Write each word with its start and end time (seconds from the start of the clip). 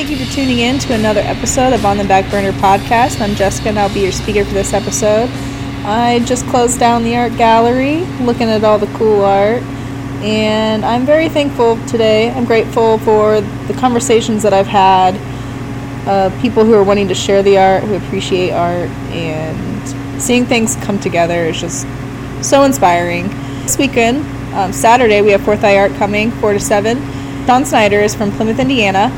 Thank 0.00 0.18
you 0.18 0.24
for 0.24 0.32
tuning 0.32 0.60
in 0.60 0.78
to 0.78 0.94
another 0.94 1.20
episode 1.20 1.74
of 1.74 1.84
On 1.84 1.98
the 1.98 2.04
Back 2.04 2.30
Burner 2.30 2.52
podcast. 2.52 3.20
I'm 3.20 3.34
Jessica 3.34 3.68
and 3.68 3.78
I'll 3.78 3.92
be 3.92 4.00
your 4.00 4.12
speaker 4.12 4.46
for 4.46 4.54
this 4.54 4.72
episode. 4.72 5.28
I 5.84 6.20
just 6.24 6.46
closed 6.46 6.80
down 6.80 7.04
the 7.04 7.18
art 7.18 7.36
gallery, 7.36 8.06
looking 8.22 8.48
at 8.48 8.64
all 8.64 8.78
the 8.78 8.86
cool 8.96 9.22
art, 9.22 9.62
and 10.22 10.86
I'm 10.86 11.04
very 11.04 11.28
thankful 11.28 11.76
today. 11.86 12.30
I'm 12.30 12.46
grateful 12.46 12.96
for 13.00 13.42
the 13.42 13.74
conversations 13.74 14.42
that 14.42 14.54
I've 14.54 14.66
had, 14.66 15.16
uh, 16.08 16.30
people 16.40 16.64
who 16.64 16.72
are 16.72 16.82
wanting 16.82 17.08
to 17.08 17.14
share 17.14 17.42
the 17.42 17.58
art, 17.58 17.82
who 17.82 17.94
appreciate 17.96 18.52
art, 18.52 18.88
and 19.12 20.22
seeing 20.22 20.46
things 20.46 20.76
come 20.76 20.98
together 20.98 21.44
is 21.44 21.60
just 21.60 21.86
so 22.42 22.62
inspiring. 22.62 23.28
This 23.64 23.76
weekend, 23.76 24.24
um, 24.54 24.72
Saturday, 24.72 25.20
we 25.20 25.32
have 25.32 25.42
Forth 25.42 25.62
Eye 25.62 25.76
Art 25.76 25.92
coming, 25.96 26.30
4 26.30 26.54
to 26.54 26.58
7. 26.58 26.98
Don 27.44 27.66
Snyder 27.66 28.00
is 28.00 28.14
from 28.14 28.32
Plymouth, 28.32 28.58
Indiana 28.58 29.12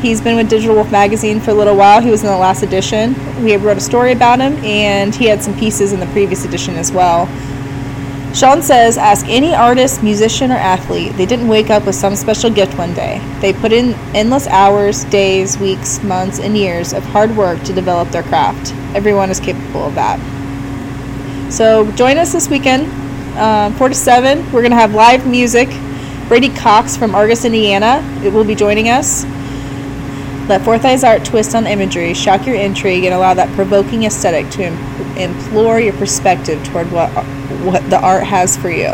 He's 0.00 0.20
been 0.20 0.36
with 0.36 0.50
Digital 0.50 0.74
Wolf 0.74 0.90
Magazine 0.92 1.40
for 1.40 1.52
a 1.52 1.54
little 1.54 1.74
while. 1.74 2.02
He 2.02 2.10
was 2.10 2.22
in 2.22 2.28
the 2.28 2.36
last 2.36 2.62
edition. 2.62 3.14
We 3.42 3.56
wrote 3.56 3.78
a 3.78 3.80
story 3.80 4.12
about 4.12 4.40
him, 4.40 4.52
and 4.64 5.14
he 5.14 5.24
had 5.24 5.42
some 5.42 5.58
pieces 5.58 5.92
in 5.92 6.00
the 6.00 6.06
previous 6.08 6.44
edition 6.44 6.74
as 6.74 6.92
well. 6.92 7.26
Sean 8.34 8.60
says, 8.60 8.98
Ask 8.98 9.26
any 9.26 9.54
artist, 9.54 10.02
musician, 10.02 10.52
or 10.52 10.56
athlete. 10.56 11.14
They 11.14 11.24
didn't 11.24 11.48
wake 11.48 11.70
up 11.70 11.86
with 11.86 11.94
some 11.94 12.14
special 12.14 12.50
gift 12.50 12.76
one 12.76 12.92
day. 12.92 13.22
They 13.40 13.54
put 13.54 13.72
in 13.72 13.94
endless 14.14 14.46
hours, 14.48 15.04
days, 15.04 15.56
weeks, 15.56 16.02
months, 16.02 16.40
and 16.40 16.54
years 16.54 16.92
of 16.92 17.02
hard 17.04 17.34
work 17.34 17.62
to 17.62 17.72
develop 17.72 18.10
their 18.10 18.22
craft. 18.22 18.74
Everyone 18.94 19.30
is 19.30 19.40
capable 19.40 19.86
of 19.86 19.94
that. 19.94 20.20
So 21.50 21.90
join 21.92 22.18
us 22.18 22.32
this 22.32 22.50
weekend, 22.50 22.86
uh, 23.38 23.70
4 23.78 23.88
to 23.88 23.94
7. 23.94 24.44
We're 24.52 24.60
going 24.60 24.70
to 24.70 24.76
have 24.76 24.92
live 24.92 25.26
music. 25.26 25.68
Brady 26.28 26.50
Koz 26.50 26.98
from 26.98 27.14
Argos, 27.14 27.44
Indiana, 27.44 28.02
it 28.22 28.32
will 28.32 28.44
be 28.44 28.54
joining 28.54 28.90
us. 28.90 29.24
Let 30.48 30.66
Eye's 30.84 31.02
art 31.02 31.24
twist 31.24 31.56
on 31.56 31.66
imagery, 31.66 32.14
shock 32.14 32.46
your 32.46 32.54
intrigue, 32.54 33.04
and 33.04 33.12
allow 33.12 33.34
that 33.34 33.52
provoking 33.56 34.04
aesthetic 34.04 34.48
to 34.50 34.62
Im- 34.62 35.18
implore 35.18 35.80
your 35.80 35.92
perspective 35.94 36.62
toward 36.64 36.92
what, 36.92 37.10
what 37.64 37.88
the 37.90 38.00
art 38.00 38.22
has 38.22 38.56
for 38.56 38.70
you. 38.70 38.92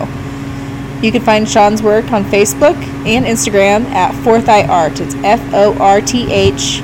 You 1.02 1.12
can 1.12 1.20
find 1.20 1.46
Sean's 1.46 1.82
work 1.82 2.10
on 2.10 2.24
Facebook 2.24 2.76
and 3.06 3.26
Instagram 3.26 3.84
at 3.86 4.14
Forth 4.24 4.48
Eye 4.48 4.66
Art. 4.66 4.98
It's 5.00 5.14
F 5.16 5.42
O 5.52 5.76
R 5.78 6.00
T 6.00 6.32
H 6.32 6.80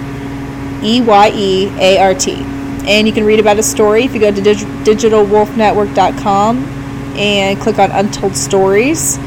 E 0.83 1.01
Y 1.01 1.31
E 1.35 1.69
A 1.79 1.99
R 1.99 2.15
T. 2.15 2.35
And 2.35 3.07
you 3.07 3.15
can 3.15 3.25
read 3.25 3.41
about 3.41 3.57
his 3.57 3.71
story 3.71 4.05
if 4.05 4.13
you 4.13 4.21
go 4.21 4.31
to 4.31 4.41
dig- 4.43 4.59
digitalwolfnetwork.com 4.85 6.59
and 7.17 7.59
click 7.61 7.79
on 7.79 7.91
Untold 7.93 8.37
Stories. 8.37 9.19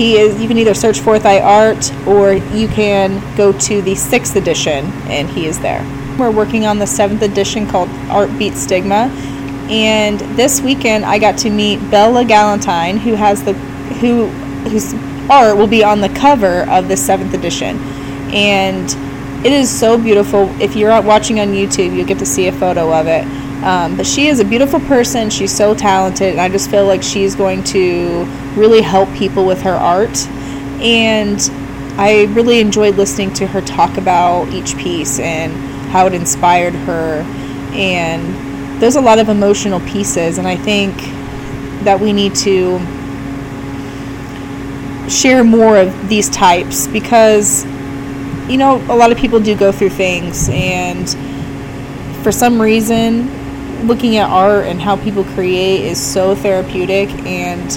He 0.00 0.16
is. 0.16 0.40
You 0.40 0.48
can 0.48 0.56
either 0.56 0.72
search 0.72 1.00
Forth 1.00 1.26
Eye 1.26 1.40
Art 1.40 1.92
or 2.06 2.32
you 2.32 2.68
can 2.68 3.20
go 3.36 3.52
to 3.52 3.82
the 3.82 3.94
sixth 3.94 4.34
edition, 4.34 4.86
and 5.10 5.28
he 5.28 5.44
is 5.44 5.60
there. 5.60 5.84
We're 6.18 6.30
working 6.30 6.64
on 6.64 6.78
the 6.78 6.86
seventh 6.86 7.20
edition 7.20 7.66
called 7.66 7.90
Art 8.08 8.30
Beats 8.38 8.60
Stigma, 8.60 9.10
and 9.68 10.18
this 10.38 10.62
weekend 10.62 11.04
I 11.04 11.18
got 11.18 11.36
to 11.40 11.50
meet 11.50 11.76
Bella 11.90 12.24
Gallentine, 12.24 12.96
who 12.96 13.12
has 13.12 13.44
the 13.44 13.52
who 13.52 14.28
whose 14.70 14.94
art 15.28 15.58
will 15.58 15.66
be 15.66 15.84
on 15.84 16.00
the 16.00 16.08
cover 16.08 16.62
of 16.70 16.88
the 16.88 16.96
seventh 16.96 17.34
edition, 17.34 17.76
and 18.32 18.88
it 19.44 19.52
is 19.52 19.68
so 19.68 19.98
beautiful. 19.98 20.48
If 20.62 20.76
you're 20.76 20.98
watching 21.02 21.40
on 21.40 21.48
YouTube, 21.48 21.94
you'll 21.94 22.06
get 22.06 22.20
to 22.20 22.26
see 22.26 22.46
a 22.46 22.52
photo 22.52 22.90
of 22.90 23.06
it. 23.06 23.26
Um, 23.62 23.96
but 23.96 24.06
she 24.06 24.28
is 24.28 24.40
a 24.40 24.44
beautiful 24.44 24.80
person. 24.80 25.28
She's 25.28 25.54
so 25.54 25.74
talented, 25.74 26.30
and 26.30 26.40
I 26.40 26.48
just 26.48 26.70
feel 26.70 26.86
like 26.86 27.02
she's 27.02 27.34
going 27.34 27.62
to 27.64 28.24
really 28.56 28.80
help 28.80 29.12
people 29.14 29.44
with 29.44 29.60
her 29.62 29.74
art. 29.74 30.16
And 30.80 31.38
I 31.98 32.24
really 32.32 32.60
enjoyed 32.60 32.96
listening 32.96 33.34
to 33.34 33.46
her 33.46 33.60
talk 33.60 33.98
about 33.98 34.48
each 34.48 34.78
piece 34.78 35.18
and 35.18 35.52
how 35.90 36.06
it 36.06 36.14
inspired 36.14 36.72
her. 36.72 37.22
And 37.74 38.80
there's 38.80 38.96
a 38.96 39.00
lot 39.00 39.18
of 39.18 39.28
emotional 39.28 39.80
pieces, 39.80 40.38
and 40.38 40.48
I 40.48 40.56
think 40.56 40.96
that 41.84 42.00
we 42.00 42.14
need 42.14 42.34
to 42.36 42.78
share 45.10 45.44
more 45.44 45.76
of 45.76 46.08
these 46.08 46.30
types 46.30 46.86
because, 46.86 47.66
you 48.48 48.56
know, 48.56 48.76
a 48.88 48.96
lot 48.96 49.12
of 49.12 49.18
people 49.18 49.38
do 49.38 49.54
go 49.54 49.70
through 49.70 49.90
things, 49.90 50.48
and 50.50 51.10
for 52.22 52.32
some 52.32 52.60
reason, 52.60 53.28
looking 53.82 54.16
at 54.16 54.28
art 54.28 54.66
and 54.66 54.80
how 54.80 54.96
people 54.96 55.24
create 55.24 55.84
is 55.84 56.00
so 56.00 56.34
therapeutic 56.34 57.08
and 57.26 57.70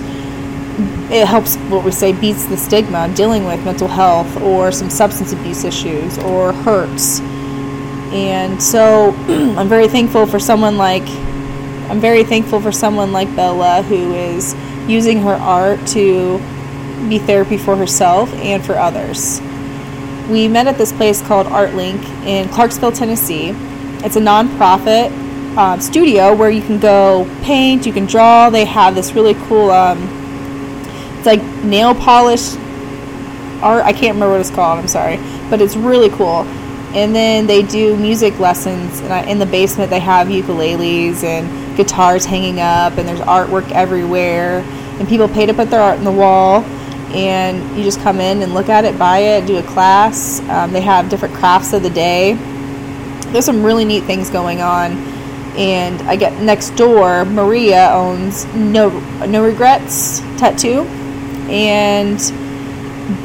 it 1.12 1.28
helps 1.28 1.56
what 1.70 1.84
we 1.84 1.92
say 1.92 2.12
beats 2.12 2.46
the 2.46 2.58
stigma 2.58 3.14
dealing 3.16 3.46
with 3.46 3.64
mental 3.64 3.88
health 3.88 4.42
or 4.42 4.72
some 4.72 4.90
substance 4.90 5.32
abuse 5.32 5.64
issues 5.64 6.18
or 6.20 6.52
hurts. 6.52 7.20
And 8.12 8.62
so 8.62 9.12
i'm 9.58 9.70
very 9.70 9.88
thankful 9.88 10.26
for 10.26 10.40
someone 10.40 10.78
like 10.78 11.08
i'm 11.90 12.00
very 12.00 12.24
thankful 12.24 12.60
for 12.60 12.72
someone 12.72 13.12
like 13.12 13.34
bella 13.36 13.84
who 13.84 14.14
is 14.14 14.56
using 14.88 15.22
her 15.22 15.34
art 15.34 15.86
to 15.88 16.38
be 17.10 17.20
therapy 17.20 17.58
for 17.58 17.76
herself 17.76 18.32
and 18.36 18.66
for 18.66 18.78
others. 18.78 19.42
We 20.30 20.48
met 20.48 20.68
at 20.68 20.78
this 20.78 20.92
place 20.92 21.22
called 21.22 21.48
artlink 21.48 22.04
in 22.26 22.50
clarksville 22.50 22.92
tennessee. 22.92 23.50
It's 24.06 24.16
a 24.16 24.22
nonprofit 24.22 25.23
um, 25.58 25.80
studio 25.82 26.36
where 26.36 26.50
you 26.50 26.62
can 26.62 26.80
go 26.80 27.30
paint, 27.42 27.86
you 27.86 27.94
can 27.94 28.06
draw. 28.06 28.50
They 28.50 28.66
have 28.66 28.96
this 28.96 29.14
really 29.14 29.36
cool, 29.48 29.70
um, 29.70 30.00
it's 31.18 31.26
like 31.26 31.44
nail 31.64 31.94
polish 31.94 32.56
art. 33.62 33.86
I 33.86 33.94
can't 33.94 34.16
remember 34.16 34.32
what 34.32 34.42
it's 34.42 34.50
called. 34.50 34.80
I'm 34.80 34.88
sorry, 34.88 35.18
but 35.50 35.62
it's 35.62 35.76
really 35.76 36.10
cool. 36.10 36.46
And 36.96 37.14
then 37.16 37.48
they 37.48 37.64
do 37.64 37.96
music 37.98 38.40
lessons. 38.40 39.00
And 39.00 39.14
I, 39.14 39.24
in 39.24 39.40
the 39.40 39.46
basement, 39.46 39.90
they 39.90 40.00
have 40.00 40.28
ukuleles 40.28 41.24
and 41.24 41.78
guitars 41.78 42.26
hanging 42.26 42.60
up, 42.60 42.98
and 42.98 43.08
there's 43.08 43.22
artwork 43.22 43.72
everywhere. 43.72 44.60
And 45.00 45.08
people 45.08 45.28
pay 45.28 45.46
to 45.46 45.54
put 45.54 45.70
their 45.70 45.82
art 45.82 45.98
in 45.98 46.04
the 46.04 46.12
wall. 46.12 46.64
And 47.14 47.78
you 47.78 47.84
just 47.84 48.00
come 48.02 48.20
in 48.20 48.42
and 48.42 48.56
look 48.56 48.70
at 48.70 48.86
it, 48.86 48.98
buy 48.98 49.20
it, 49.20 49.46
do 49.46 49.58
a 49.58 49.64
class. 49.64 50.40
Um, 50.50 50.74
they 50.74 50.82
have 50.82 51.10
different 51.10 51.36
crafts 51.36 51.74
of 51.74 51.84
the 51.84 51.90
day. 51.90 52.34
There's 53.28 53.46
some 53.46 53.64
really 53.64 53.86
neat 53.86 54.04
things 54.04 54.32
going 54.32 54.62
on 54.62 55.13
and 55.58 56.02
I 56.04 56.16
get 56.16 56.42
next 56.42 56.72
door. 56.72 57.26
Maria 57.26 57.90
owns 57.92 58.46
no 58.56 58.90
no 59.26 59.44
regrets 59.44 60.20
tattoo, 60.38 60.82
and 61.50 62.20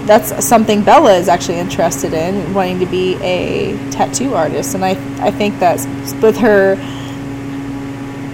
that's 0.07 0.45
something 0.45 0.83
Bella 0.83 1.15
is 1.15 1.29
actually 1.29 1.59
interested 1.59 2.13
in, 2.13 2.53
wanting 2.55 2.81
to 2.81 2.87
be 2.87 3.15
a 3.17 3.77
tattoo 3.91 4.35
artist. 4.35 4.75
And 4.75 4.85
I 4.85 4.91
I 5.25 5.31
think 5.31 5.59
that 5.61 5.79
with 6.23 6.37
her 6.39 6.77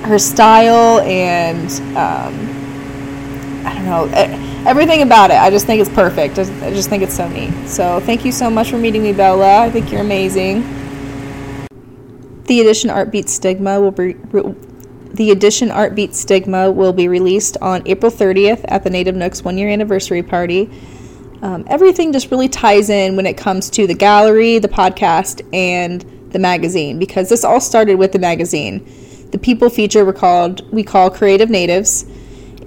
her 0.04 0.18
style 0.18 1.00
and 1.00 1.70
um, 1.96 3.66
I 3.66 3.74
don't 3.74 3.86
know 3.86 4.08
everything 4.66 5.02
about 5.02 5.30
it. 5.30 5.36
I 5.36 5.50
just 5.50 5.66
think 5.66 5.80
it's 5.80 5.90
perfect. 5.90 6.38
I 6.38 6.70
just 6.70 6.88
think 6.88 7.02
it's 7.02 7.16
so 7.16 7.28
neat. 7.28 7.68
So 7.68 8.00
thank 8.00 8.24
you 8.24 8.32
so 8.32 8.50
much 8.50 8.70
for 8.70 8.76
meeting 8.78 9.02
me, 9.02 9.12
Bella. 9.12 9.60
I 9.60 9.70
think 9.70 9.90
you're 9.90 10.02
amazing. 10.02 10.62
The 12.46 12.60
edition 12.60 12.90
Art 12.90 13.10
Beats 13.10 13.32
Stigma 13.32 13.80
will 13.80 13.90
be 13.90 14.12
the 15.14 15.30
edition 15.30 15.70
Art 15.70 15.94
Beats 15.94 16.20
Stigma 16.20 16.70
will 16.70 16.92
be 16.92 17.08
released 17.08 17.56
on 17.62 17.86
April 17.86 18.12
30th 18.12 18.64
at 18.68 18.84
the 18.84 18.90
Native 18.90 19.14
Nooks 19.14 19.42
one 19.42 19.56
year 19.56 19.70
anniversary 19.70 20.22
party. 20.22 20.68
Um, 21.40 21.64
everything 21.68 22.12
just 22.12 22.30
really 22.30 22.48
ties 22.48 22.90
in 22.90 23.16
when 23.16 23.24
it 23.24 23.38
comes 23.38 23.70
to 23.70 23.86
the 23.86 23.94
gallery, 23.94 24.58
the 24.58 24.68
podcast, 24.68 25.40
and 25.54 26.02
the 26.32 26.38
magazine 26.38 26.98
because 26.98 27.30
this 27.30 27.44
all 27.44 27.60
started 27.60 27.94
with 27.94 28.12
the 28.12 28.18
magazine. 28.18 28.84
The 29.30 29.38
people 29.38 29.70
feature 29.70 30.04
were 30.04 30.12
called 30.12 30.70
we 30.70 30.82
call 30.82 31.08
creative 31.08 31.48
natives, 31.48 32.04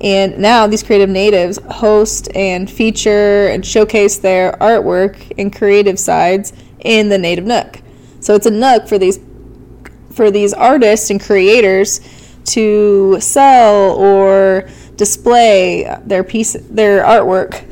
and 0.01 0.39
now 0.39 0.65
these 0.65 0.81
creative 0.81 1.09
natives 1.09 1.59
host 1.69 2.29
and 2.33 2.67
feature 2.69 3.47
and 3.49 3.63
showcase 3.63 4.17
their 4.17 4.53
artwork 4.53 5.33
and 5.37 5.55
creative 5.55 5.99
sides 5.99 6.51
in 6.79 7.09
the 7.09 7.17
Native 7.19 7.45
Nook. 7.45 7.81
So 8.19 8.33
it's 8.33 8.47
a 8.47 8.51
nook 8.51 8.87
for 8.87 8.97
these 8.97 9.19
for 10.17 10.31
these 10.31 10.53
artists 10.53 11.09
and 11.09 11.21
creators 11.21 12.01
to 12.45 13.19
sell 13.21 13.91
or 13.91 14.67
display 14.95 15.95
their 16.05 16.23
piece 16.23 16.53
their 16.53 17.03
artwork. 17.03 17.63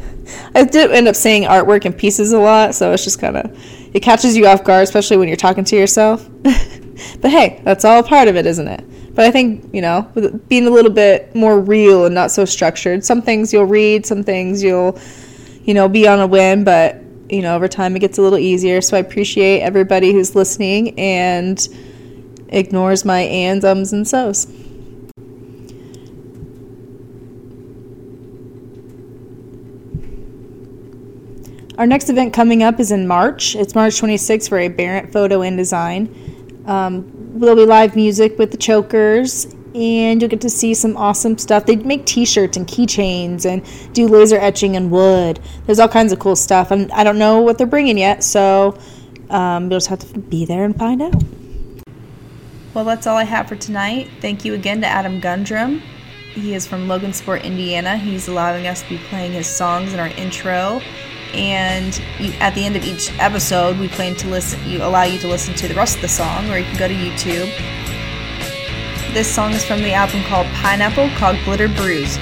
I 0.54 0.64
did 0.64 0.92
end 0.92 1.08
up 1.08 1.16
saying 1.16 1.44
artwork 1.44 1.86
and 1.86 1.98
pieces 1.98 2.32
a 2.32 2.40
lot, 2.40 2.76
so 2.76 2.92
it's 2.94 3.04
just 3.04 3.20
kind 3.20 3.38
of 3.38 3.60
it 3.94 4.02
catches 4.02 4.38
you 4.38 4.48
off 4.48 4.64
guard, 4.64 4.84
especially 4.84 5.18
when 5.18 5.28
you're 5.28 5.38
talking 5.38 5.64
to 5.66 5.76
yourself. 5.76 6.28
but 6.44 7.32
hey, 7.32 7.62
that's 7.64 7.84
all 7.84 8.04
part 8.04 8.28
of 8.28 8.36
it, 8.36 8.46
isn't 8.46 8.68
it? 8.68 9.16
But 9.16 9.26
I 9.26 9.32
think 9.32 9.74
you 9.74 9.82
know, 9.82 10.10
being 10.48 10.68
a 10.68 10.70
little 10.70 10.92
bit 10.92 11.34
more 11.36 11.60
real 11.60 12.06
and 12.06 12.14
not 12.14 12.32
so 12.32 12.46
structured. 12.46 13.04
Some 13.04 13.22
things 13.22 13.52
you'll 13.52 13.66
read, 13.66 14.06
some 14.06 14.24
things 14.24 14.62
you'll, 14.62 15.00
you 15.64 15.74
know, 15.74 15.90
be 15.90 16.08
on 16.08 16.20
a 16.20 16.28
whim, 16.28 16.64
but 16.64 17.02
you 17.30 17.42
know, 17.42 17.56
over 17.56 17.68
time 17.68 17.96
it 17.96 18.00
gets 18.00 18.18
a 18.18 18.22
little 18.22 18.38
easier. 18.38 18.82
So 18.82 18.98
I 18.98 19.00
appreciate 19.00 19.62
everybody 19.62 20.12
who's 20.12 20.36
listening 20.36 21.00
and 21.00 21.68
ignores 22.56 23.06
my 23.06 23.22
ands, 23.22 23.64
ums, 23.64 23.94
and 23.94 24.08
so's. 24.08 24.48
Our 31.78 31.86
next 31.86 32.10
event 32.10 32.34
coming 32.34 32.64
up 32.64 32.80
is 32.80 32.92
in 32.92 33.06
March. 33.06 33.54
It's 33.56 33.76
March 33.76 34.00
26th 34.00 34.48
for 34.48 34.58
a 34.58 34.70
Barrett 34.70 35.12
Photo 35.12 35.42
and 35.42 35.58
Design. 35.58 36.64
Um, 36.66 37.12
there'll 37.36 37.58
be 37.58 37.66
live 37.66 37.98
music 37.98 38.40
with 38.40 38.52
the 38.52 38.58
Chokers, 38.58 39.46
and 39.76 40.22
you'll 40.22 40.30
get 40.30 40.40
to 40.42 40.50
see 40.50 40.74
some 40.74 40.96
awesome 40.96 41.38
stuff. 41.38 41.66
They 41.66 41.76
make 41.76 42.06
T-shirts 42.06 42.56
and 42.56 42.66
keychains 42.66 43.46
and 43.46 43.62
do 43.94 44.08
laser 44.08 44.38
etching 44.38 44.78
and 44.78 44.90
wood. 44.90 45.42
There's 45.66 45.80
all 45.80 45.90
kinds 45.90 46.14
of 46.14 46.20
cool 46.20 46.38
stuff. 46.38 46.72
I'm, 46.72 46.90
I 46.94 47.04
do 47.04 47.10
not 47.10 47.18
know 47.18 47.42
what 47.42 47.58
they're 47.58 47.68
bringing 47.68 47.98
yet, 47.98 48.24
so 48.24 48.80
um, 49.30 49.64
you'll 49.64 49.80
just 49.80 49.88
have 49.88 50.00
to 50.00 50.20
be 50.20 50.46
there 50.46 50.64
and 50.64 50.78
find 50.78 51.02
out. 51.02 51.22
Well, 52.76 52.84
that's 52.84 53.08
all 53.08 53.16
I 53.16 53.24
have 53.24 53.48
for 53.48 53.56
tonight. 53.56 54.10
Thank 54.20 54.44
you 54.44 54.54
again 54.54 54.82
to 54.82 54.88
Adam 54.88 55.22
Gundrum. 55.22 55.82
He 56.34 56.54
is 56.54 56.68
from 56.68 56.88
Logansport, 56.88 57.42
Indiana. 57.42 57.96
He's 57.96 58.28
allowing 58.28 58.68
us 58.68 58.82
to 58.82 58.90
be 58.90 58.98
playing 58.98 59.32
his 59.32 59.48
songs 59.48 59.94
in 59.94 60.00
our 60.02 60.10
intro 60.10 60.82
and 61.34 62.02
at 62.42 62.54
the 62.54 62.66
end 62.66 62.76
of 62.76 62.84
each 62.84 63.12
episode 63.20 63.78
we 63.78 63.90
plan 63.90 64.16
to 64.16 64.28
listen 64.28 64.58
you 64.70 64.82
allow 64.82 65.04
you 65.04 65.20
to 65.20 65.28
listen 65.28 65.54
to 65.54 65.68
the 65.68 65.74
rest 65.74 65.96
of 65.96 66.02
the 66.02 66.08
song 66.08 66.50
or 66.50 66.58
you 66.58 66.64
can 66.64 66.78
go 66.78 66.88
to 66.88 66.94
youtube 66.94 67.52
this 69.14 69.34
song 69.34 69.52
is 69.52 69.66
from 69.66 69.82
the 69.82 69.92
album 69.92 70.24
called 70.24 70.48
pineapple 70.54 71.10
called 71.18 71.36
glitter 71.44 71.68
bruise 71.68 72.18